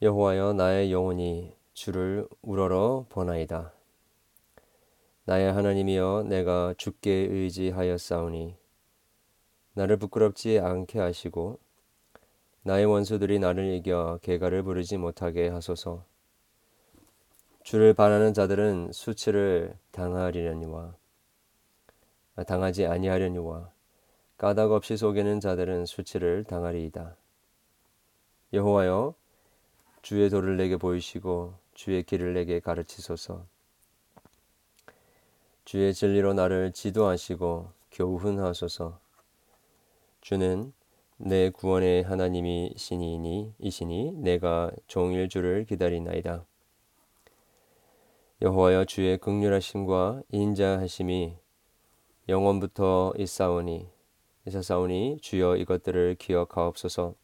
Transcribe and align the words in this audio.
여호와여 0.00 0.52
나의 0.52 0.92
영혼이 0.92 1.52
주를 1.72 2.28
우러러 2.40 3.06
보나이다. 3.08 3.72
나의 5.24 5.52
하나님이여 5.52 6.26
내가 6.28 6.72
주께 6.78 7.10
의지하였사오니 7.10 8.54
나를 9.72 9.96
부끄럽지 9.96 10.60
않게 10.60 11.00
하시고 11.00 11.58
나의 12.62 12.86
원수들이 12.86 13.40
나를 13.40 13.74
이겨 13.74 14.20
개가를 14.22 14.62
부르지 14.62 14.98
못하게 14.98 15.48
하소서. 15.48 16.04
주를 17.64 17.92
바라는 17.92 18.34
자들은 18.34 18.92
수치를 18.92 19.76
당하리려니와 19.90 20.94
당하지 22.46 22.86
아니하려니와 22.86 23.72
까닭 24.36 24.70
없이 24.70 24.96
속이는 24.96 25.40
자들은 25.40 25.86
수치를 25.86 26.44
당하리이다. 26.44 27.16
여호와여 28.52 29.16
주의 30.08 30.30
도를 30.30 30.56
내게 30.56 30.78
보이시고 30.78 31.52
주의 31.74 32.02
길을 32.02 32.32
내게 32.32 32.60
가르치소서. 32.60 33.44
주의 35.66 35.92
진리로 35.92 36.32
나를 36.32 36.72
지도하시고 36.72 37.70
교훈하소서. 37.92 38.98
주는 40.22 40.72
내 41.18 41.50
구원의 41.50 42.04
하나님이시니 42.04 43.52
이시니 43.58 44.12
내가 44.12 44.70
종일 44.86 45.28
주를 45.28 45.66
기다리나이다. 45.66 46.46
여호와여 48.40 48.86
주의 48.86 49.18
극률하심과 49.18 50.22
인자하심이 50.30 51.36
영원부터 52.30 53.12
있사오니 53.18 53.86
있사오니 54.46 55.18
주여 55.20 55.56
이것들을 55.56 56.14
기억하옵소서. 56.18 57.14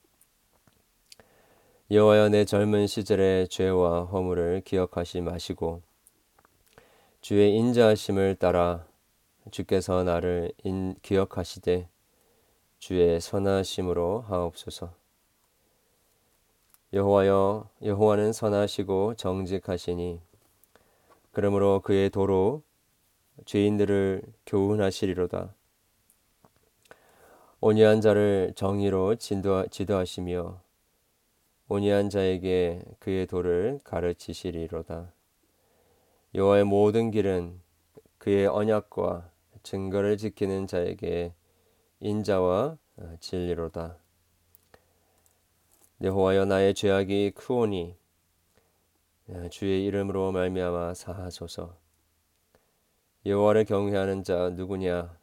여호와여 1.94 2.30
내 2.30 2.44
젊은 2.44 2.88
시절의 2.88 3.46
죄와 3.46 4.06
허물을 4.06 4.62
기억하시 4.64 5.20
마시고 5.20 5.80
주의 7.20 7.54
인자하심을 7.54 8.34
따라 8.34 8.84
주께서 9.52 10.02
나를 10.02 10.50
인, 10.64 10.96
기억하시되 11.02 11.88
주의 12.80 13.20
선하심으로 13.20 14.22
하옵소서. 14.22 14.92
여호와여 16.92 17.68
여호와는 17.84 18.32
선하시고 18.32 19.14
정직하시니 19.14 20.20
그러므로 21.30 21.78
그의 21.78 22.10
도로 22.10 22.64
죄인들을 23.44 24.22
교훈하시리로다. 24.46 25.54
온유한 27.60 28.00
자를 28.00 28.52
정의로 28.56 29.14
지도하시며 29.14 30.63
온유한 31.68 32.10
자에게 32.10 32.82
그의 32.98 33.26
도를 33.26 33.80
가르치시리로다. 33.84 35.12
여호와의 36.34 36.64
모든 36.64 37.10
길은 37.10 37.60
그의 38.18 38.46
언약과 38.46 39.30
증거를 39.62 40.18
지키는 40.18 40.66
자에게 40.66 41.32
인자와 42.00 42.76
진리로다. 43.20 43.96
여호와여 46.02 46.44
나의 46.44 46.74
죄악이 46.74 47.32
크오니 47.34 47.96
주의 49.50 49.84
이름으로 49.86 50.32
말미암아 50.32 50.92
사하소서. 50.92 51.78
여호와를 53.24 53.64
경외하는 53.64 54.22
자 54.22 54.50
누구냐? 54.50 55.16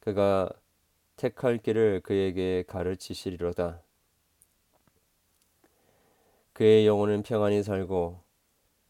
그가 0.00 0.50
택할 1.16 1.56
길을 1.56 2.02
그에게 2.02 2.64
가르치시리로다. 2.66 3.80
그의 6.58 6.88
영혼은 6.88 7.22
평안히 7.22 7.62
살고 7.62 8.20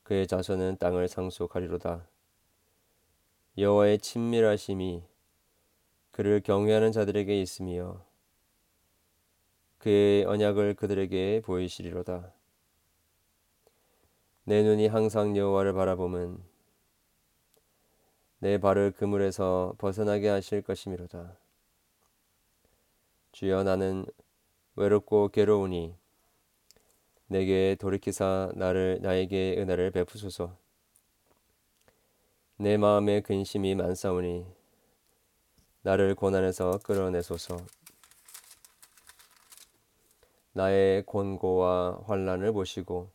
그의 0.02 0.26
자손은 0.26 0.78
땅을 0.78 1.06
상속하리로다. 1.06 2.08
여호와의 3.58 3.98
친밀하심이 3.98 5.04
그를 6.10 6.40
경외하는 6.40 6.92
자들에게 6.92 7.38
있으며 7.42 8.02
그의 9.76 10.24
언약을 10.24 10.76
그들에게 10.76 11.42
보이시리로다. 11.44 12.32
내 14.44 14.62
눈이 14.62 14.86
항상 14.86 15.36
여호와를 15.36 15.74
바라보면 15.74 16.42
내 18.38 18.56
발을 18.56 18.92
그물에서 18.92 19.74
벗어나게 19.76 20.28
하실 20.28 20.62
것이미로다. 20.62 21.36
주여 23.32 23.62
나는 23.64 24.06
외롭고 24.74 25.28
괴로우니 25.28 26.07
내게 27.28 27.76
돌이키사 27.78 28.52
나를 28.54 29.00
나에게 29.02 29.56
은혜를 29.58 29.90
베푸소서. 29.90 30.56
내 32.56 32.78
마음에 32.78 33.20
근심이 33.20 33.74
많사오니 33.74 34.46
나를 35.82 36.14
고난에서 36.14 36.80
끌어내소서. 36.82 37.58
나의 40.52 41.04
곤고와 41.04 42.00
환란을 42.06 42.52
보시고 42.52 43.10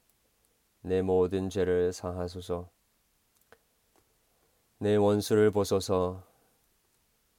내 0.82 1.02
모든 1.02 1.50
죄를 1.50 1.92
사하소서. 1.92 2.70
내 4.78 4.96
원수를 4.96 5.50
보소서. 5.50 6.24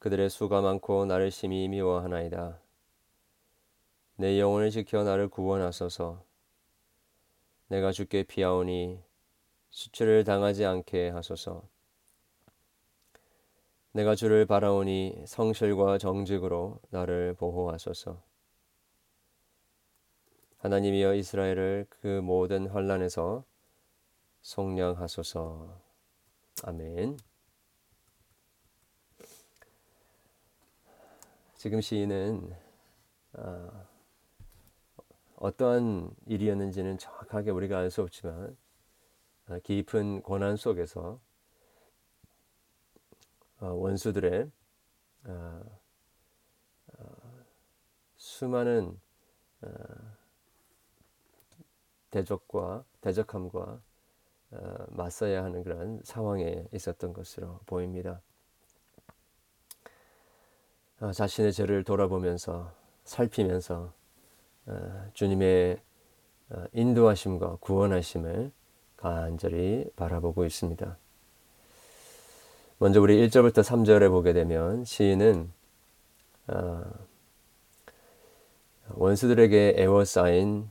그들의 0.00 0.28
수가 0.28 0.60
많고 0.60 1.06
나를 1.06 1.30
심히 1.30 1.68
미워하나이다. 1.68 2.58
내 4.16 4.40
영혼을 4.40 4.70
지켜 4.70 5.04
나를 5.04 5.28
구원하소서. 5.28 6.33
내가 7.74 7.90
주께 7.90 8.22
피하오니 8.22 9.02
수치를 9.70 10.22
당하지 10.22 10.64
않게 10.64 11.08
하소서. 11.08 11.64
내가 13.90 14.14
주를 14.14 14.46
바라오니 14.46 15.24
성실과 15.26 15.98
정직으로 15.98 16.78
나를 16.90 17.34
보호하소서. 17.34 18.22
하나님이여 20.58 21.14
이스라엘을 21.14 21.86
그 21.88 22.20
모든 22.20 22.68
환란에서 22.68 23.42
속량하소서. 24.42 25.76
아멘. 26.62 27.18
지금 31.56 31.80
시인은 31.80 32.54
아, 33.32 33.84
어떠한 35.44 36.10
일이었는지는 36.26 36.96
정확하게 36.96 37.50
우리가 37.50 37.78
알 37.78 37.90
수 37.90 38.00
없지만 38.00 38.56
어, 39.48 39.58
깊은 39.62 40.22
고난 40.22 40.56
속에서 40.56 41.20
어, 43.60 43.66
원수들의 43.66 44.50
어, 45.24 45.62
수많은 48.16 48.98
대적과 52.10 52.84
대적함과 53.00 53.80
맞서야 54.88 55.44
하는 55.44 55.62
그런 55.62 56.00
상황에 56.04 56.66
있었던 56.72 57.12
것으로 57.12 57.60
보입니다. 57.66 58.20
자신의 61.12 61.52
죄를 61.52 61.84
돌아보면서 61.84 62.72
살피면서 63.04 63.92
어, 63.92 64.03
주님의 65.14 65.78
어, 66.50 66.64
인도하심과 66.72 67.56
구원하심을 67.60 68.50
간절히 68.96 69.86
바라보고 69.96 70.44
있습니다. 70.44 70.96
먼저 72.78 73.00
우리 73.00 73.26
1절부터 73.26 73.62
3절에 73.62 74.08
보게 74.10 74.32
되면 74.32 74.84
시인은 74.84 75.52
어, 76.48 76.84
원수들에게 78.90 79.76
애워싸인 79.78 80.70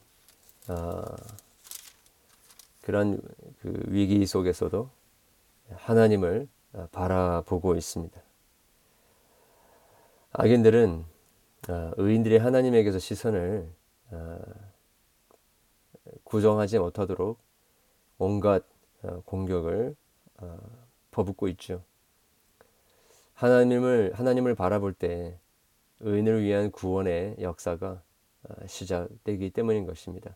그런 2.82 3.20
그 3.62 3.84
위기 3.88 4.26
속에서도 4.26 4.90
하나님을 5.72 6.48
바라보고 6.92 7.76
있습니다. 7.76 8.22
악인들은 10.34 11.06
의인들이 11.98 12.38
하나님에게서 12.38 13.00
시선을 13.00 13.68
어, 13.68 13.83
구정하지 16.24 16.80
못하도록 16.80 17.40
온갖 18.18 18.64
어, 19.04 19.22
공격을 19.26 19.96
어, 20.38 20.58
퍼붓고 21.12 21.48
있죠. 21.50 21.84
하나님을 23.34 24.14
하나님을 24.14 24.56
바라볼 24.56 24.94
때 24.94 25.38
의인을 26.00 26.44
위한 26.44 26.72
구원의 26.72 27.38
역사가 27.40 28.02
시작되기 28.68 29.52
때문인 29.52 29.86
것입니다. 29.86 30.36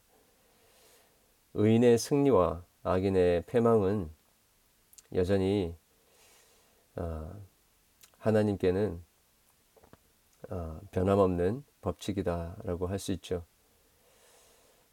의인의 1.54 1.98
승리와 1.98 2.64
악인의 2.84 3.44
패망은 3.48 4.10
여전히 5.14 5.76
하나님께는 8.18 9.04
변함없는 10.92 11.64
법칙이다라고 11.82 12.88
할 12.88 13.00
수 13.00 13.12
있죠. 13.14 13.44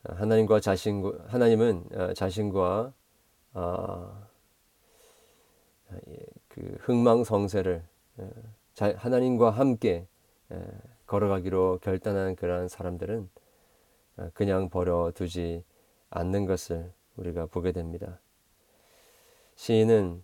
하나님과 0.05 0.61
자신 0.61 1.13
하나님은 1.27 2.15
자신과 2.15 2.93
그 6.49 6.77
흥망성쇠를 6.81 7.83
하나님과 8.77 9.51
함께 9.51 10.07
걸어가기로 11.07 11.81
결단한 11.83 12.37
그러한 12.37 12.69
사람들은 12.69 13.29
그냥 14.33 14.69
버려두지 14.69 15.65
않는 16.11 16.47
것을 16.47 16.93
우리가 17.17 17.47
보게 17.47 17.73
됩니다. 17.73 18.21
시인은 19.57 20.23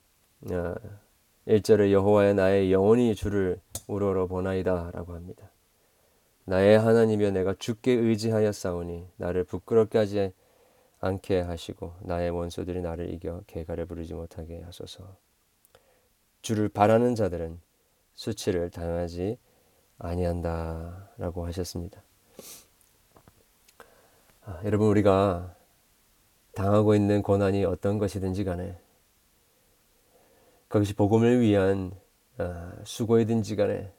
1절에 1.46 1.92
여호와의 1.92 2.34
나의 2.34 2.72
영혼이 2.72 3.14
주를 3.14 3.60
우러러 3.86 4.26
보나이다 4.26 4.90
라고 4.92 5.14
합니다. 5.14 5.49
나의 6.50 6.80
하나님이여 6.80 7.30
내가 7.30 7.54
주께 7.56 7.92
의지하여 7.92 8.50
싸우니 8.50 9.06
나를 9.18 9.44
부끄럽게 9.44 9.98
하지 9.98 10.32
않게 10.98 11.42
하시고 11.42 11.94
나의 12.00 12.30
원수들이 12.30 12.82
나를 12.82 13.14
이겨 13.14 13.40
개가를 13.46 13.86
부르지 13.86 14.14
못하게 14.14 14.60
하소서. 14.62 15.16
주를 16.42 16.68
바라는 16.68 17.14
자들은 17.14 17.60
수치를 18.14 18.70
당하지 18.70 19.38
아니한다라고 19.98 21.46
하셨습니다. 21.46 22.02
아, 24.44 24.60
여러분 24.64 24.88
우리가 24.88 25.54
당하고 26.56 26.96
있는 26.96 27.22
고난이 27.22 27.64
어떤 27.64 27.98
것이든지 27.98 28.42
간에 28.42 28.76
그것이 30.66 30.94
복음을 30.94 31.40
위한 31.42 31.92
아, 32.38 32.72
수고이든지 32.82 33.54
간에 33.54 33.92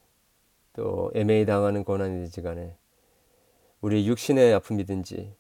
또 0.74 1.12
애매히 1.14 1.46
당하는 1.46 1.84
고난이든지 1.84 2.42
간에 2.42 2.78
우리의 3.82 4.08
육신의 4.08 4.54
아픔이든지 4.56 5.36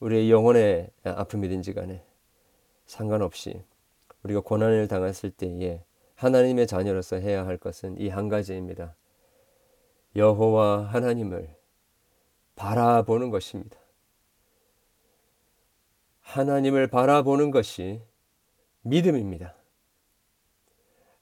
우리의 0.00 0.30
영혼의 0.30 0.90
아픔이든지 1.04 1.74
간에 1.74 2.04
상관없이 2.86 3.62
우리가 4.22 4.40
고난을 4.40 4.88
당했을 4.88 5.30
때에 5.30 5.84
하나님의 6.14 6.66
자녀로서 6.66 7.16
해야 7.16 7.46
할 7.46 7.56
것은 7.56 7.98
이 7.98 8.08
한 8.08 8.28
가지입니다. 8.28 8.94
여호와 10.16 10.86
하나님을 10.86 11.54
바라보는 12.56 13.30
것입니다. 13.30 13.78
하나님을 16.20 16.88
바라보는 16.88 17.50
것이 17.50 18.02
믿음입니다. 18.82 19.54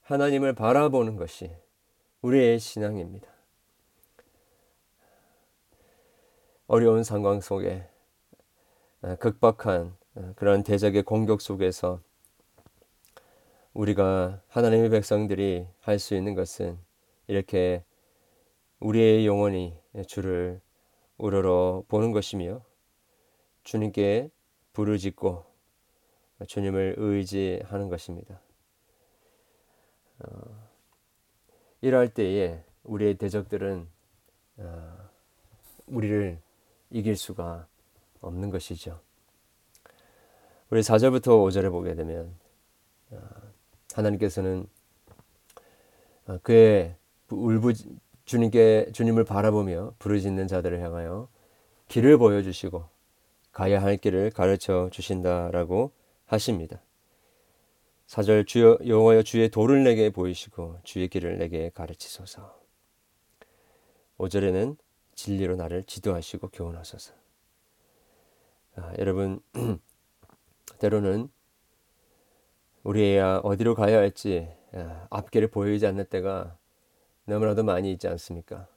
하나님을 0.03 0.55
바라보는 0.55 1.17
것이 1.17 1.51
우리의 2.23 2.59
신앙입니다. 2.59 3.38
어려운 6.69 7.03
상황 7.03 7.41
속에 7.41 7.89
아, 9.01 9.17
극박한 9.17 9.97
아, 10.17 10.33
그런 10.37 10.63
대적의 10.63 11.03
공격 11.03 11.41
속에서 11.41 12.03
우리가 13.73 14.43
하나님의 14.49 14.91
백성들이 14.91 15.67
할 15.81 15.99
수 15.99 16.15
있는 16.15 16.35
것은 16.35 16.79
이렇게 17.27 17.83
우리의 18.81 19.27
영혼이 19.27 19.79
주를 20.07 20.61
우러러 21.17 21.85
보는 21.89 22.13
것이며 22.13 22.63
주님께 23.65 24.31
부르짖고 24.75 25.47
주님을 26.47 26.97
의지하는 26.99 27.89
것입니다. 27.89 28.41
어, 30.19 30.69
이럴 31.81 32.13
때에 32.13 32.63
우리의 32.85 33.15
대적들은 33.15 33.89
어, 34.59 35.11
우리를 35.87 36.39
이길 36.91 37.17
수가 37.17 37.67
없는 38.21 38.51
것이죠. 38.51 39.01
우리 40.71 40.81
4절부터 40.81 41.29
5절에 41.29 41.71
보게 41.71 41.95
되면 41.95 42.35
어, 43.11 43.19
하나님께서는 43.95 44.67
어, 46.27 46.39
그의 46.43 46.95
울부 47.31 47.73
주님께 48.25 48.91
주님을 48.93 49.25
바라보며 49.25 49.95
부르짖는 49.99 50.47
자들을 50.49 50.83
향하여 50.83 51.29
길을 51.89 52.19
보여주시고 52.19 52.85
가야 53.53 53.83
할 53.83 53.97
길을 53.97 54.31
가르쳐 54.31 54.91
주신다라고 54.93 55.93
하십니다. 56.27 56.83
4절 58.07 58.47
주여 58.47 58.79
여호와여 58.87 59.23
주의 59.23 59.49
도를 59.51 59.85
내게 59.85 60.11
보이시고 60.11 60.79
주의 60.83 61.09
길을 61.09 61.39
내게 61.39 61.71
가르치소서. 61.71 62.59
5절에는 64.19 64.77
진리로 65.19 65.57
나를 65.57 65.83
지도하시고 65.83 66.51
교훈하소서. 66.51 67.13
아, 68.77 68.93
여러분 68.99 69.41
때로는 70.79 71.29
우리야 72.85 73.39
어디로 73.39 73.75
가야 73.75 73.99
할지 73.99 74.49
아, 74.73 75.09
앞길을 75.11 75.49
보이지 75.49 75.89
않는 75.89 76.05
때가 76.05 76.57
너무나도 77.25 77.65
많이 77.65 77.91
있지 77.91 78.07
않습니까? 78.07 78.69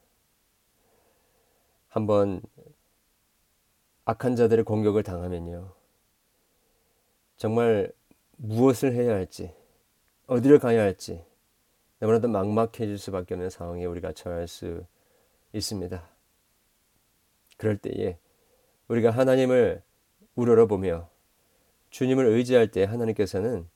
한번 1.89 2.41
악한 4.05 4.35
자들의 4.35 4.65
공격을 4.65 5.03
당하면요. 5.03 5.71
정말 7.37 7.91
무엇을 8.37 8.93
해야 8.93 9.13
할지, 9.13 9.53
어디를 10.25 10.57
가야 10.57 10.81
할지 10.81 11.23
너무나도 11.99 12.29
막막해질 12.29 12.97
수밖에 12.97 13.35
없는 13.35 13.51
상황에 13.51 13.85
우리가 13.85 14.13
처할 14.13 14.47
수 14.47 14.83
있습니다. 15.53 16.10
그럴 17.61 17.77
때에 17.77 18.17
우리가 18.87 19.11
하나님을 19.11 19.83
우러러보며 20.33 21.07
주님을 21.91 22.25
의지할 22.25 22.71
때 22.71 22.85
하나님께서는 22.85 23.69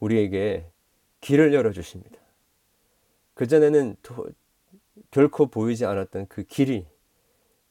우리에게 0.00 0.68
길을 1.20 1.54
열어주십니다. 1.54 2.18
그전에는 3.34 3.94
결코 5.12 5.46
보이지 5.46 5.86
않았던 5.86 6.26
그 6.26 6.42
길이 6.42 6.88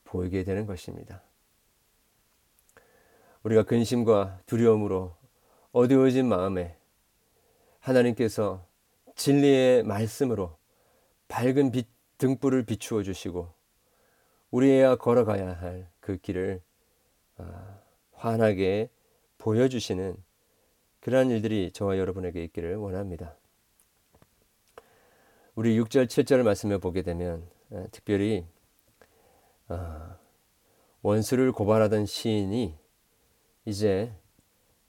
보이게 0.06 0.45
되는 0.45 0.65
것입니다. 0.65 1.21
우리가 3.44 3.63
근심과 3.63 4.44
두려움으로 4.45 5.13
어두워진 5.74 6.25
마음에 6.29 6.77
하나님께서 7.79 8.65
진리의 9.15 9.83
말씀으로 9.83 10.57
밝은 11.27 11.74
빛, 11.74 11.89
등불을 12.18 12.63
비추어 12.63 13.03
주시고 13.03 13.56
우리야 14.52 14.96
걸어가야 14.96 15.54
할 15.54 15.98
그 16.08 16.16
길을 16.16 16.62
아, 17.36 17.82
환하게 18.14 18.90
보여주시는 19.39 20.16
그러한 21.01 21.30
일들이 21.32 21.70
저와 21.74 21.98
여러분에게 21.98 22.46
있기를 22.46 22.77
원합니다. 22.77 23.36
우리 25.54 25.77
6절, 25.77 26.06
7절 26.06 26.44
말씀을 26.44 26.80
보게 26.80 27.01
되면 27.01 27.46
아, 27.74 27.88
특별히 27.92 28.48
아, 29.68 30.18
원수를 31.01 31.51
고발하던 31.51 32.06
시인이 32.06 32.77
이제 33.66 34.13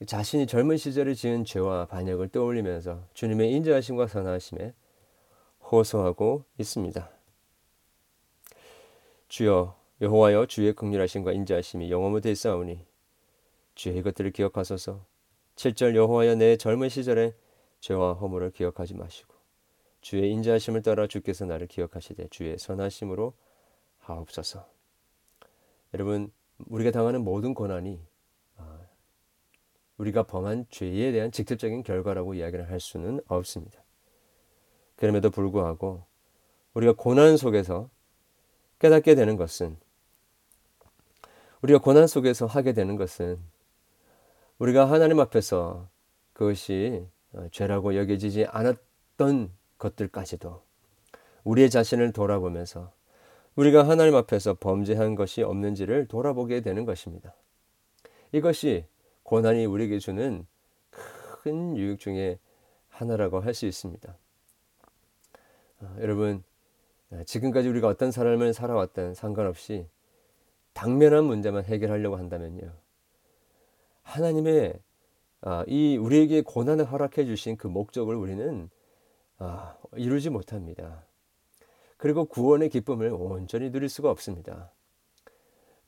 자신이 0.07 0.47
젊은 0.47 0.77
시절에 0.77 1.15
지은 1.15 1.45
죄와 1.45 1.87
반역을 1.87 2.29
떠올리면서 2.29 3.09
주님의 3.15 3.50
인자하심과 3.55 4.07
선하심에 4.07 4.73
호소하고 5.69 6.45
있습니다. 6.59 7.18
주여 9.28 9.78
여호와여 10.00 10.47
주의 10.47 10.73
극률하심과 10.73 11.32
인자하심이 11.32 11.90
영원히 11.90 12.20
되사오니 12.23 12.87
주의 13.75 14.02
것들을 14.02 14.30
기억하소서 14.32 15.04
7절 15.56 15.94
여호와여 15.94 16.37
내 16.37 16.56
젊은 16.56 16.88
시절에 16.88 17.35
죄와 17.80 18.14
허물을 18.14 18.50
기억하지 18.52 18.94
마시고 18.94 19.35
주의 20.00 20.30
인자하심을 20.30 20.82
따라 20.82 21.06
주께서 21.06 21.44
나를 21.44 21.66
기억하시되 21.66 22.28
주의 22.28 22.56
선하심으로 22.58 23.35
하옵소서 23.99 24.66
여러분 25.94 26.32
우리가 26.66 26.90
당하는 26.90 27.23
모든 27.23 27.54
고난이 27.54 28.00
아, 28.56 28.80
우리가 29.99 30.25
범한 30.25 30.66
죄에 30.70 31.12
대한 31.12 31.30
직접적인 31.30 31.82
결과라고 31.82 32.35
이야기를 32.35 32.70
할 32.70 32.80
수는 32.80 33.20
없습니다. 33.28 33.82
그럼에도 34.97 35.30
불구하고 35.30 36.04
우리가 36.75 36.94
고난 36.97 37.37
속에서 37.37 37.88
깨닫게 38.78 39.14
되는 39.14 39.37
것은 39.37 39.76
우리가 41.62 41.80
고난 41.80 42.06
속에서 42.06 42.47
하게 42.47 42.73
되는 42.73 42.97
것은 42.97 43.38
우리가 44.58 44.90
하나님 44.90 45.20
앞에서 45.20 45.88
그것이 46.32 47.06
어, 47.32 47.47
죄라고 47.50 47.97
여겨지지 47.97 48.47
않았던 48.47 49.50
것들까지도 49.78 50.62
우리의 51.44 51.70
자신을 51.70 52.12
돌아보면서 52.12 52.92
우리가 53.56 53.88
하나님 53.88 54.14
앞에서 54.14 54.54
범죄한 54.54 55.16
것이 55.16 55.42
없는지를 55.42 56.06
돌아보게 56.06 56.61
되는 56.61 56.85
것입니다. 56.85 57.35
이것이 58.32 58.85
고난이 59.25 59.66
우리에게 59.66 59.99
주는 59.99 60.47
큰 60.90 61.76
유익 61.76 61.99
중에 61.99 62.38
하나라고 62.88 63.40
할 63.40 63.54
수 63.54 63.66
있습니다. 63.66 64.16
어, 65.80 65.97
여러분, 66.00 66.42
지금까지 67.25 67.69
우리가 67.69 67.88
어떤 67.88 68.11
삶을 68.11 68.53
살아왔든 68.53 69.15
상관없이 69.15 69.87
당면한 70.75 71.25
문제만 71.25 71.65
해결하려고 71.65 72.17
한다면요. 72.17 72.73
하나님의 74.03 74.79
아, 75.41 75.65
이 75.67 75.97
우리에게 75.97 76.43
고난을 76.43 76.85
허락해 76.85 77.25
주신 77.25 77.57
그 77.57 77.67
목적을 77.67 78.15
우리는 78.15 78.69
아, 79.38 79.77
이루지 79.97 80.31
못합니다. 80.31 81.05
그리고 81.97 82.25
구원의 82.25 82.71
기쁨을 82.71 83.12
온전히 83.12 83.71
누릴 83.71 83.88
수가 83.88 84.11
없습니다. 84.11 84.71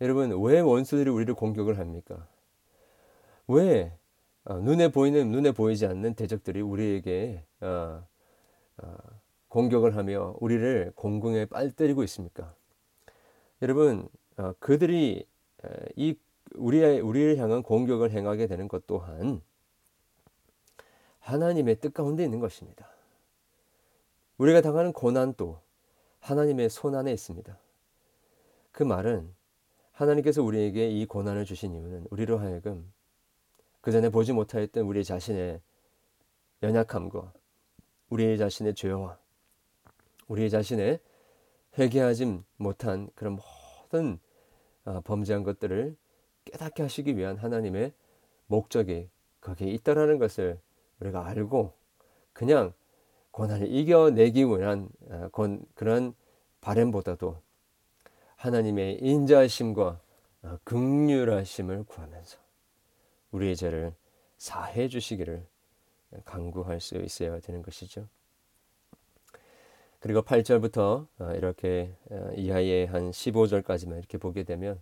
여러분, 0.00 0.32
왜 0.42 0.60
원수들이 0.60 1.10
우리를 1.10 1.34
공격을 1.34 1.78
합니까? 1.78 2.26
왜 3.46 3.92
아, 4.44 4.54
눈에 4.54 4.88
보이는 4.88 5.30
눈에 5.30 5.52
보이지 5.52 5.86
않는 5.86 6.14
대적들이 6.14 6.60
우리에게 6.60 7.44
공격을 9.50 9.96
하며 9.96 10.34
우리를 10.40 10.92
공공에 10.94 11.44
빨때리고 11.44 12.02
있습니까? 12.04 12.54
여러분, 13.60 14.08
어, 14.38 14.54
그들이 14.58 15.26
이 15.96 16.16
우리의 16.54 17.00
우리를 17.00 17.36
향한 17.36 17.62
공격을 17.62 18.10
행하게 18.10 18.46
되는 18.46 18.66
것 18.66 18.86
또한 18.86 19.42
하나님의 21.18 21.80
뜻 21.80 21.92
가운데 21.92 22.24
있는 22.24 22.40
것입니다. 22.40 22.88
우리가 24.38 24.62
당하는 24.62 24.92
고난도 24.92 25.60
하나님의 26.20 26.70
손 26.70 26.94
안에 26.94 27.12
있습니다. 27.12 27.58
그 28.72 28.82
말은 28.82 29.32
하나님께서 29.92 30.42
우리에게 30.42 30.90
이 30.90 31.06
고난을 31.06 31.44
주신 31.44 31.74
이유는 31.74 32.06
우리로 32.10 32.38
하여금 32.38 32.90
그 33.80 33.92
전에 33.92 34.08
보지 34.08 34.32
못하였던 34.32 34.84
우리 34.84 35.04
자신의 35.04 35.60
연약함과 36.62 37.32
우리 38.08 38.38
자신의 38.38 38.74
죄와 38.74 39.19
우리 40.30 40.48
자신의 40.48 41.00
회개하지 41.76 42.44
못한 42.56 43.10
그런 43.16 43.36
모든 43.36 44.20
아, 44.84 45.00
범죄한 45.00 45.42
것들을 45.42 45.96
깨닫게 46.44 46.84
하시기 46.84 47.16
위한 47.16 47.36
하나님의 47.36 47.92
목적이 48.46 49.10
거기에 49.40 49.68
있다라는 49.72 50.18
것을 50.18 50.60
우리가 51.00 51.26
알고 51.26 51.72
그냥 52.32 52.72
고난을 53.32 53.72
이겨내기 53.72 54.44
위한 54.44 54.88
아, 55.10 55.30
그런 55.74 56.14
바램보다도 56.60 57.42
하나님의 58.36 59.00
인자하심과 59.02 60.00
아, 60.42 60.58
극률하심을 60.62 61.82
구하면서 61.82 62.38
우리의 63.32 63.56
죄를 63.56 63.94
사해 64.38 64.86
주시기를 64.86 65.44
강구할 66.24 66.78
수 66.80 66.98
있어야 66.98 67.40
되는 67.40 67.62
것이죠. 67.62 68.06
그리고 70.00 70.22
8절부터 70.22 71.06
어, 71.18 71.32
이렇게 71.34 71.94
어, 72.10 72.30
이하의 72.34 72.86
한 72.86 73.10
15절까지만 73.10 73.98
이렇게 73.98 74.18
보게 74.18 74.42
되면 74.42 74.80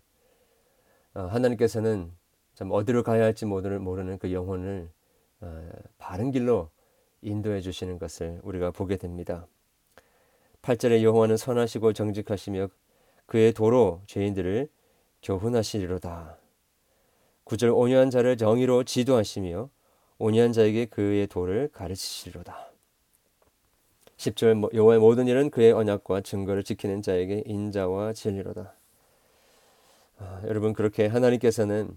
어, 1.15 1.23
하나님께서는 1.23 2.13
참 2.55 2.71
어디로 2.71 3.03
가야 3.03 3.25
할지 3.25 3.45
모르는 3.45 4.19
그 4.19 4.33
영혼을 4.33 4.91
바른 5.97 6.33
길로 6.33 6.71
인도해 7.23 7.61
주시는 7.61 8.01
것을 8.01 8.41
우리가 8.43 8.73
보게 8.73 8.97
됩니다. 8.97 9.47
8절에 10.63 11.03
여호와는 11.03 11.37
선하시고 11.37 11.93
정직하시며 11.93 12.69
그의 13.27 13.53
도로 13.53 14.03
죄인들을 14.07 14.69
교훈하시리로다. 15.23 16.39
9절 17.45 17.77
온유한 17.77 18.11
자를 18.11 18.37
정의로 18.37 18.83
지도하시며 18.83 19.71
온유한 20.19 20.53
자에게 20.53 20.87
그의 20.87 21.29
도를 21.29 21.69
가르치시리로다. 21.73 22.68
10절 24.19 24.75
여호와의 24.75 24.99
모든 24.99 25.29
일은 25.29 25.49
그의 25.49 25.73
언약과 25.73 26.23
증거를 26.23 26.65
지키는 26.65 27.03
자에게 27.03 27.45
인자와 27.47 28.13
진리로다. 28.13 28.75
아, 30.19 30.43
여러분 30.45 30.73
그렇게 30.73 31.07
하나님께서는 31.07 31.97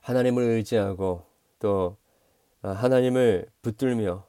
하나님을 0.00 0.42
의지하고 0.42 1.24
또 1.60 1.96
아, 2.62 2.70
하나님을 2.70 3.46
붙들며 3.62 4.26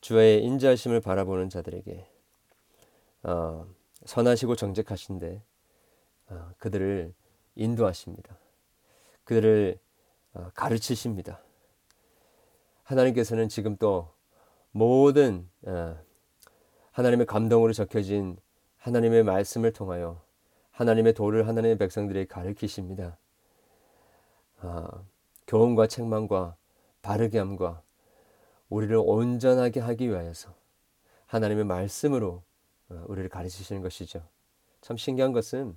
주의 0.00 0.44
인자하심을 0.44 1.00
바라보는 1.00 1.48
자들에게 1.48 2.06
어, 3.24 3.66
선하시고 4.04 4.54
정직하신데 4.54 5.42
어, 6.28 6.50
그들을 6.58 7.12
인도하십니다. 7.56 8.38
그들을 9.24 9.76
어, 10.34 10.50
가르치십니다. 10.54 11.40
하나님께서는 12.84 13.48
지금 13.48 13.76
또 13.76 14.11
모든 14.72 15.48
어, 15.62 15.96
하나님의 16.90 17.26
감동으로 17.26 17.72
적혀진 17.72 18.36
하나님의 18.78 19.22
말씀을 19.22 19.72
통하여 19.72 20.20
하나님의 20.72 21.14
도를 21.14 21.46
하나님의 21.46 21.78
백성들에게 21.78 22.26
가르치십니다. 22.26 23.18
아, 24.60 24.88
교훈과 25.46 25.86
책망과 25.86 26.56
바르게 27.02 27.38
함과 27.38 27.82
우리를 28.68 28.96
온전하게 28.96 29.80
하기 29.80 30.08
위하여서 30.08 30.54
하나님의 31.26 31.64
말씀으로 31.64 32.42
어, 32.88 33.04
우리를 33.06 33.28
가르치시는 33.28 33.82
것이죠. 33.82 34.26
참 34.80 34.96
신기한 34.96 35.32
것은 35.32 35.76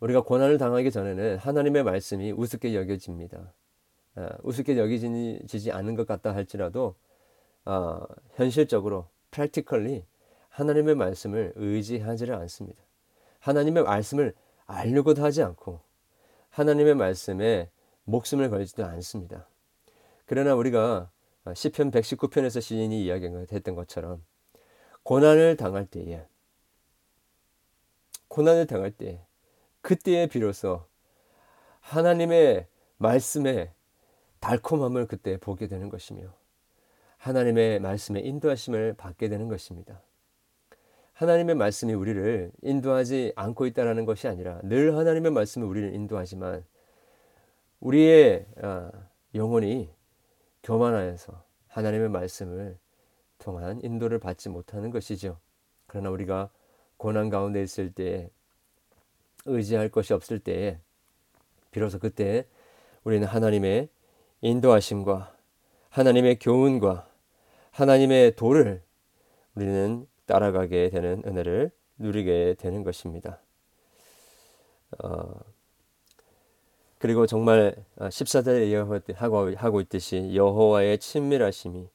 우리가 0.00 0.22
고난을 0.22 0.56
당하기 0.58 0.90
전에는 0.90 1.36
하나님의 1.38 1.84
말씀이 1.84 2.32
우습게 2.32 2.74
여겨집니다. 2.74 3.52
어, 4.16 4.28
우습게 4.42 4.76
여기지지 4.76 5.72
않은 5.72 5.94
것 5.94 6.06
같다 6.06 6.34
할지라도 6.34 6.94
어, 7.64 8.00
현실적으로 8.34 9.08
practically 9.30 10.04
하나님의 10.48 10.94
말씀을 10.96 11.52
의지하지를 11.56 12.34
않습니다. 12.34 12.82
하나님의 13.38 13.84
말씀을 13.84 14.34
알려고도 14.66 15.22
하지 15.22 15.42
않고 15.42 15.80
하나님의 16.50 16.94
말씀에 16.94 17.70
목숨을 18.04 18.50
걸지도 18.50 18.84
않습니다. 18.84 19.46
그러나 20.26 20.54
우리가 20.54 21.10
시편 21.54 21.90
119편에서 21.90 22.60
시인이 22.60 23.04
이야기했던 23.04 23.74
것처럼 23.74 24.24
고난을 25.02 25.56
당할 25.56 25.86
때에 25.86 26.26
고난을 28.28 28.66
당할 28.66 28.90
때 28.90 29.24
그때에 29.80 30.26
비로소 30.26 30.84
하나님의 31.80 32.66
말씀에 32.98 33.72
달콤함을 34.40 35.06
그때 35.06 35.36
보게 35.36 35.68
되는 35.68 35.88
것이며 35.88 36.32
하나님의 37.18 37.80
말씀에 37.80 38.20
인도하심을 38.20 38.94
받게 38.94 39.28
되는 39.28 39.48
것입니다. 39.48 40.00
하나님의 41.12 41.54
말씀이 41.54 41.92
우리를 41.92 42.50
인도하지 42.62 43.34
않고 43.36 43.66
있다라는 43.66 44.06
것이 44.06 44.26
아니라 44.26 44.58
늘 44.62 44.96
하나님의 44.96 45.30
말씀이 45.32 45.66
우리를 45.66 45.94
인도하지만 45.94 46.64
우리의 47.80 48.46
아, 48.62 48.90
영혼이 49.34 49.90
교만하여서 50.62 51.44
하나님의 51.68 52.08
말씀을 52.08 52.78
통한 53.38 53.80
인도를 53.82 54.18
받지 54.18 54.48
못하는 54.48 54.90
것이죠. 54.90 55.38
그러나 55.86 56.10
우리가 56.10 56.50
고난 56.96 57.28
가운데 57.28 57.62
있을 57.62 57.92
때 57.92 58.30
의지할 59.44 59.90
것이 59.90 60.14
없을 60.14 60.38
때에 60.38 60.78
비로소 61.70 61.98
그때 61.98 62.46
우리는 63.04 63.26
하나님의 63.26 63.88
인도하심과 64.42 65.36
하나님의 65.90 66.38
교훈과 66.38 67.08
하나님의 67.72 68.36
도를 68.36 68.82
우리는 69.54 70.06
따라가게 70.26 70.90
되는 70.90 71.22
은혜를 71.26 71.70
누리게 71.98 72.56
되는 72.58 72.82
것입니다. 72.84 73.40
어, 75.02 75.34
그리고 76.98 77.26
정말 77.26 77.74
14절에 77.98 79.14
하고, 79.14 79.54
하고 79.56 79.80
있듯이 79.80 80.34
여호와의 80.34 80.98
친밀하심이 80.98 81.88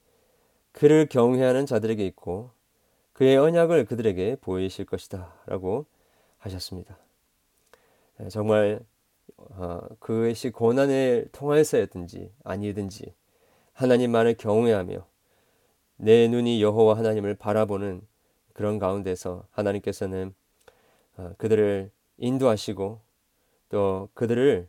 그를 0.71 1.07
경외하는 1.07 1.65
자들에게 1.65 2.05
있고 2.07 2.51
그의 3.13 3.37
언약을 3.37 3.85
그들에게 3.85 4.37
보이실 4.41 4.85
것이다 4.85 5.33
라고 5.45 5.85
하셨습니다. 6.39 6.97
정말 8.29 8.81
어, 9.37 9.81
그것이 9.99 10.51
고난을 10.51 11.29
통하여서였든지 11.31 12.31
아니든지 12.43 13.13
하나님만을 13.73 14.35
경외하며 14.35 15.05
내 15.97 16.27
눈이 16.27 16.61
여호와 16.61 16.97
하나님을 16.97 17.35
바라보는 17.35 18.01
그런 18.53 18.79
가운데서 18.79 19.47
하나님께서는 19.51 20.33
어, 21.17 21.33
그들을 21.37 21.91
인도하시고 22.17 23.01
또 23.69 24.09
그들을 24.13 24.67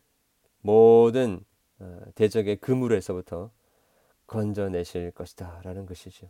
모든 0.61 1.45
어, 1.79 2.01
대적의 2.15 2.57
그물에서부터 2.57 3.51
건져내실 4.27 5.13
것이다 5.13 5.61
라는 5.63 5.87
것이죠. 5.87 6.29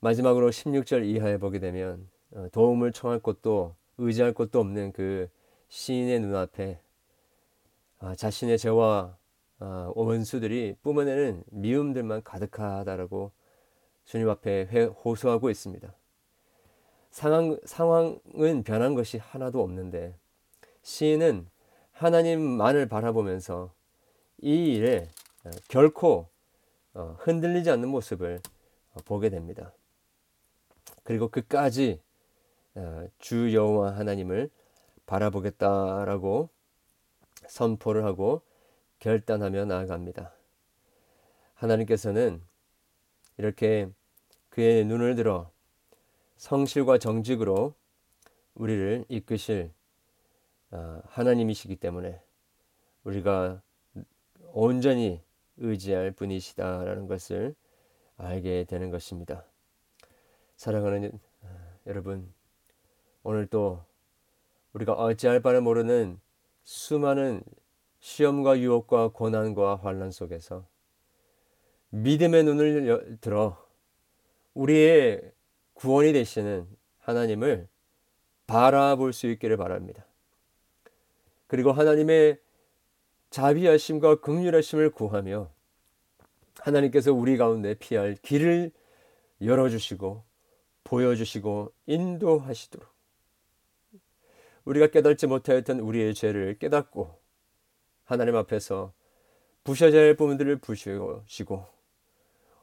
마지막으로 0.00 0.50
16절 0.50 1.06
이하에 1.06 1.38
보게 1.38 1.58
되면 1.58 2.08
도움을 2.52 2.92
청할 2.92 3.20
곳도 3.20 3.74
의지할 3.98 4.32
곳도 4.32 4.60
없는 4.60 4.92
그 4.92 5.28
시인의 5.68 6.20
눈앞에 6.20 6.80
아, 7.98 8.14
자신의 8.14 8.58
죄와 8.58 9.16
아, 9.58 9.92
원수들이 9.94 10.76
뿜어내는 10.82 11.44
미움들만 11.50 12.22
가득하다라고 12.22 13.32
주님 14.04 14.28
앞에 14.28 14.84
호소하고 15.04 15.50
있습니다. 15.50 15.92
상황, 17.10 17.58
상황은 17.64 18.62
변한 18.64 18.94
것이 18.94 19.18
하나도 19.18 19.62
없는데 19.62 20.14
시인은 20.82 21.48
하나님만을 21.92 22.88
바라보면서 22.88 23.72
이 24.42 24.74
일에 24.74 25.08
어, 25.44 25.50
결코 25.68 26.28
어, 26.92 27.16
흔들리지 27.18 27.70
않는 27.70 27.88
모습을 27.88 28.40
어, 28.92 29.00
보게 29.04 29.30
됩니다. 29.30 29.72
그리고 31.02 31.28
끝까지 31.28 32.00
주 33.18 33.54
여호와 33.54 33.96
하나님을 33.96 34.50
바라보겠다라고 35.06 36.50
선포를 37.46 38.04
하고 38.04 38.42
결단하며 38.98 39.64
나아갑니다. 39.64 40.32
하나님께서는 41.54 42.42
이렇게 43.38 43.88
그의 44.50 44.84
눈을 44.84 45.14
들어 45.14 45.50
성실과 46.36 46.98
정직으로 46.98 47.74
우리를 48.54 49.04
이끄실 49.08 49.72
하나님이시기 51.08 51.76
때문에 51.76 52.20
우리가 53.04 53.62
온전히 54.52 55.22
의지할 55.58 56.10
분이시다라는 56.10 57.06
것을 57.06 57.54
알게 58.18 58.64
되는 58.64 58.90
것입니다. 58.90 59.44
사랑하는 60.56 61.18
여러분, 61.86 62.32
오늘 63.22 63.46
또 63.46 63.85
우리가 64.76 64.92
어찌할 64.92 65.40
바를 65.40 65.62
모르는 65.62 66.20
수많은 66.64 67.42
시험과 68.00 68.58
유혹과 68.58 69.08
고난과 69.08 69.76
환란 69.76 70.10
속에서 70.10 70.66
믿음의 71.90 72.44
눈을 72.44 73.18
들어 73.22 73.56
우리의 74.52 75.32
구원이 75.74 76.12
되시는 76.12 76.68
하나님을 76.98 77.68
바라볼 78.46 79.12
수 79.14 79.26
있기를 79.28 79.56
바랍니다. 79.56 80.04
그리고 81.46 81.72
하나님의 81.72 82.38
자비하심과 83.30 84.16
극률하심을 84.20 84.90
구하며 84.90 85.50
하나님께서 86.60 87.12
우리 87.12 87.38
가운데 87.38 87.74
피할 87.74 88.14
길을 88.14 88.72
열어주시고 89.40 90.22
보여주시고 90.84 91.72
인도하시도록 91.86 92.95
우리가 94.66 94.88
깨닫지 94.88 95.26
못하였던 95.26 95.80
우리의 95.80 96.14
죄를 96.14 96.58
깨닫고 96.58 97.18
하나님 98.04 98.36
앞에서 98.36 98.92
부셔져야 99.64 100.02
할 100.02 100.16
부분들을 100.16 100.56
부시고 100.58 101.66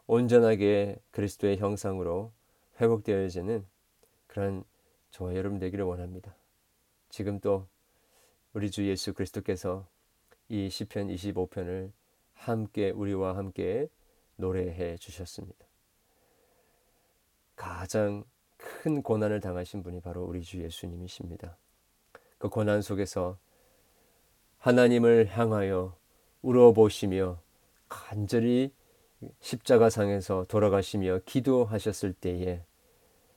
온전하게 0.07 1.01
그리스도의 1.11 1.57
형상으로 1.57 2.31
회복되어지는 2.79 3.65
그런 4.27 4.63
저와 5.11 5.35
여러분 5.35 5.59
되기를 5.59 5.85
원합니다. 5.85 6.35
지금 7.09 7.39
또 7.39 7.67
우리 8.53 8.69
주 8.69 8.87
예수 8.87 9.13
그리스도께서 9.13 9.87
이 10.49 10.69
시편 10.69 11.07
25편을 11.07 11.91
함께 12.33 12.89
우리와 12.89 13.37
함께 13.37 13.87
노래해 14.35 14.97
주셨습니다. 14.97 15.65
가장 17.55 18.23
큰 18.57 19.01
고난을 19.01 19.39
당하신 19.39 19.83
분이 19.83 20.01
바로 20.01 20.23
우리 20.23 20.41
주 20.41 20.61
예수님이십니다. 20.61 21.57
그 22.43 22.49
고난 22.49 22.81
속에서 22.81 23.37
하나님을 24.57 25.27
향하여 25.27 25.95
울어보시며 26.41 27.39
간절히 27.87 28.73
십자가상에서 29.39 30.43
돌아가시며 30.49 31.19
기도하셨을 31.25 32.11
때에 32.11 32.65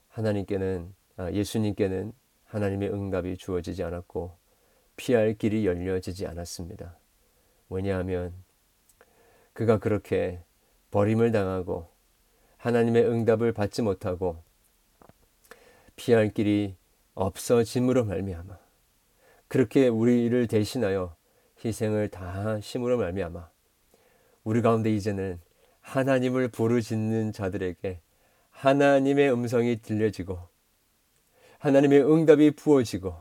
하나님께는 0.09 0.93
아, 1.19 1.31
예수님께는 1.31 2.15
하나님의 2.47 2.93
응답이 2.93 3.37
주어지지 3.37 3.85
않았고 3.85 4.37
피할 4.97 5.35
길이 5.35 5.65
열려지지 5.65 6.27
않았습니다. 6.27 6.99
왜냐하면 7.69 8.35
그가 9.53 9.79
그렇게 9.79 10.43
버림을 10.91 11.31
당하고 11.31 11.87
하나님의 12.57 13.05
응답을 13.05 13.53
받지 13.53 13.83
못하고 13.83 14.43
피할 15.95 16.31
길이 16.35 16.75
없어짐으로 17.15 18.05
말미암아 18.05 18.66
그렇게 19.49 19.89
우리를 19.89 20.47
대신하여 20.47 21.17
희생을 21.65 22.09
다하심으로 22.09 22.99
말미암아 22.99 23.51
우리 24.45 24.63
가운데 24.63 24.95
이제는 24.95 25.41
하나님을 25.81 26.49
부르짖는 26.49 27.33
자들에게 27.33 28.01
하나님의 28.51 29.33
음성이 29.33 29.81
들려지고 29.81 30.39
하나님의 31.59 32.03
응답이 32.03 32.53
부어지고 32.53 33.15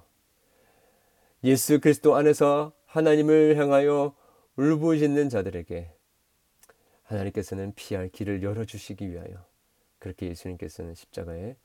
예수 1.44 1.80
그리스도 1.80 2.16
안에서 2.16 2.74
하나님을 2.86 3.58
향하여 3.58 4.16
울부짖는 4.56 5.30
자들에게 5.30 5.92
하나님께서는 7.04 7.74
피할 7.76 8.10
길을 8.10 8.42
열어주시기 8.42 9.12
위하여 9.12 9.46
그렇게 10.00 10.28
예수님께서는 10.28 10.96
십자가에 10.96 11.56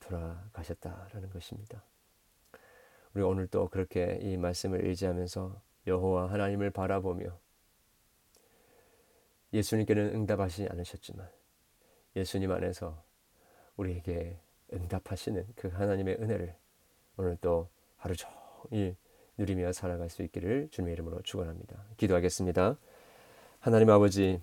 돌아가셨다라는 0.00 1.30
것입니다. 1.30 1.82
우리 3.16 3.22
오늘 3.22 3.46
또 3.46 3.66
그렇게 3.68 4.18
이 4.20 4.36
말씀을 4.36 4.84
의지하면서 4.84 5.58
여호와 5.86 6.30
하나님을 6.32 6.68
바라보며 6.68 7.28
예수님께는 9.54 10.14
응답하시지 10.14 10.68
않으셨지만 10.68 11.26
예수님 12.14 12.52
안에서 12.52 13.02
우리에게 13.78 14.38
응답하시는 14.70 15.46
그 15.56 15.68
하나님의 15.68 16.16
은혜를 16.20 16.54
오늘 17.16 17.38
또 17.40 17.70
하루 17.96 18.14
종일 18.14 18.96
누리며 19.38 19.72
살아갈 19.72 20.10
수 20.10 20.22
있기를 20.22 20.68
주님의 20.70 20.92
이름으로 20.92 21.22
축원합니다. 21.22 21.84
기도하겠습니다. 21.96 22.76
하나님 23.60 23.88
아버지 23.88 24.42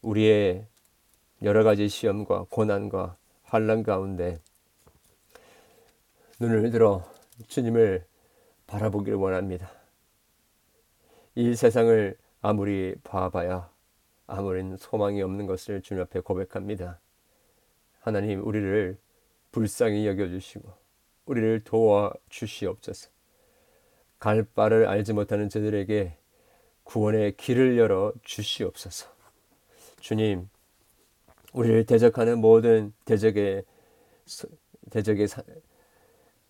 우리의 0.00 0.66
여러 1.42 1.64
가지 1.64 1.86
시험과 1.86 2.46
고난과 2.48 3.18
환란 3.42 3.82
가운데 3.82 4.38
눈을 6.40 6.70
들어 6.70 7.14
주님을 7.46 8.04
바라보기를 8.66 9.18
원합니다. 9.18 9.70
이 11.34 11.54
세상을 11.54 12.16
아무리 12.40 12.94
봐봐야 13.04 13.70
아무런 14.26 14.76
소망이 14.76 15.22
없는 15.22 15.46
것을 15.46 15.82
주님 15.82 16.02
앞에 16.02 16.20
고백합니다. 16.20 16.98
하나님 18.00 18.46
우리를 18.46 18.96
불쌍히 19.52 20.06
여겨주시고 20.06 20.72
우리를 21.26 21.64
도와 21.64 22.12
주시옵소서. 22.28 23.10
갈 24.18 24.44
바를 24.44 24.86
알지 24.86 25.12
못하는 25.12 25.48
저들에게 25.48 26.16
구원의 26.84 27.36
길을 27.36 27.76
열어 27.76 28.12
주시옵소서. 28.22 29.08
주님, 30.00 30.48
우리를 31.52 31.84
대적하는 31.84 32.38
모든 32.38 32.92
대적의 33.04 33.64
대적의 34.90 35.26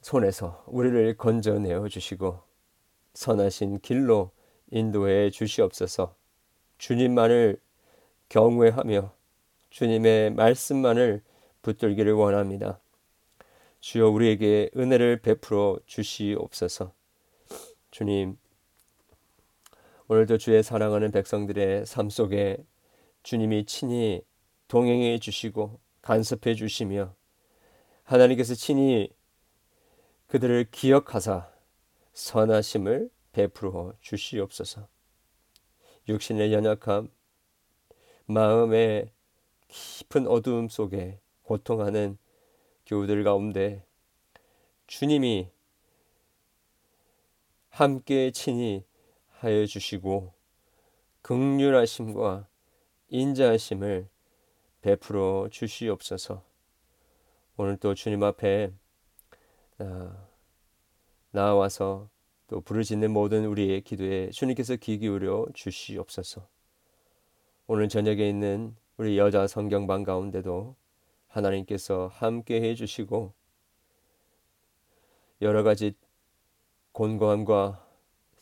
손에서 0.06 0.62
우리를 0.68 1.16
건져내어 1.16 1.88
주시고 1.88 2.40
선하신 3.14 3.80
길로 3.80 4.30
인도해 4.70 5.30
주시옵소서. 5.30 6.14
주님만을 6.78 7.60
경외하며 8.28 9.12
주님의 9.70 10.30
말씀만을 10.30 11.24
붙들기를 11.62 12.12
원합니다. 12.12 12.78
주여 13.80 14.08
우리에게 14.10 14.70
은혜를 14.76 15.22
베풀어 15.22 15.80
주시옵소서. 15.86 16.92
주님, 17.90 18.38
오늘도 20.06 20.38
주의 20.38 20.62
사랑하는 20.62 21.10
백성들의 21.10 21.84
삶 21.84 22.10
속에 22.10 22.58
주님이 23.24 23.66
친히 23.66 24.22
동행해 24.68 25.18
주시고 25.18 25.80
간섭해 26.00 26.54
주시며 26.54 27.12
하나님께서 28.04 28.54
친히 28.54 29.15
그들을 30.26 30.66
기억하사 30.70 31.50
선하심을 32.12 33.10
베풀어 33.32 33.94
주시옵소서. 34.00 34.88
육신의 36.08 36.52
연약함, 36.52 37.10
마음의 38.26 39.12
깊은 39.68 40.26
어두움 40.26 40.68
속에 40.68 41.20
고통하는 41.42 42.18
교우들 42.86 43.24
가운데 43.24 43.84
주님이 44.86 45.50
함께 47.68 48.30
친히 48.30 48.84
하여 49.30 49.66
주시고 49.66 50.32
극률하심과 51.22 52.48
인자하심을 53.08 54.08
베풀어 54.80 55.48
주시옵소서. 55.50 56.42
오늘 57.56 57.76
또 57.76 57.94
주님 57.94 58.22
앞에 58.22 58.72
나와서 61.30 62.08
또 62.46 62.60
부르짖는 62.60 63.10
모든 63.10 63.44
우리의 63.44 63.82
기도에 63.82 64.30
주님께서 64.30 64.76
귀 64.76 64.98
기울여 64.98 65.46
주시옵소서. 65.52 66.46
오늘 67.66 67.88
저녁에 67.88 68.28
있는 68.28 68.76
우리 68.96 69.18
여자 69.18 69.46
성경방 69.46 70.04
가운데도 70.04 70.76
하나님께서 71.28 72.08
함께 72.12 72.62
해 72.62 72.74
주시고 72.74 73.34
여러 75.42 75.62
가지 75.62 75.92
곤고함과 76.92 77.84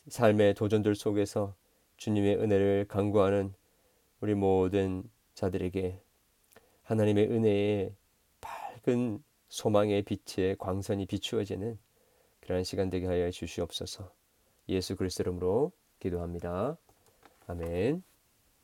삶의 0.09 0.55
도전들 0.55 0.95
속에서 0.95 1.57
주님의 1.97 2.37
은혜를 2.37 2.87
간구하는 2.89 3.55
우리 4.21 4.35
모든 4.35 5.03
자들에게 5.35 6.01
하나님의 6.83 7.31
은혜의 7.31 7.97
밝은 8.41 9.25
소망의 9.55 10.03
빛의 10.03 10.57
광선이 10.59 11.07
비추어지는 11.07 11.79
그러한 12.41 12.65
시간 12.65 12.91
되게 12.91 13.07
하여 13.07 13.31
주시옵소서. 13.31 14.11
예수 14.69 14.97
그리스도 14.97 15.23
이름으로 15.23 15.71
기도합니다. 16.01 16.77
아멘. 17.47 18.03